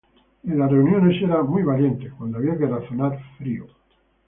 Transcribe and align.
En 0.43 0.57
las 0.57 0.71
reuniones 0.71 1.15
era 1.17 1.33
actuando 1.35 1.51
muy 1.51 1.61
valiente, 1.61 2.09
cuando 2.17 2.39
había 2.39 2.57
que 2.57 2.65
razonar, 2.65 3.19
frío. 3.37 3.67